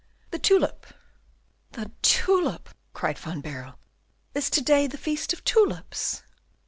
"The 0.31 0.39
tulip." 0.39 0.87
"The 1.73 1.91
tulip!" 2.01 2.69
cried 2.91 3.19
Van 3.19 3.39
Baerle, 3.39 3.77
"is 4.33 4.49
to 4.49 4.61
day 4.63 4.87
the 4.87 4.97
feast 4.97 5.31
of 5.31 5.43
tulips?" 5.43 6.23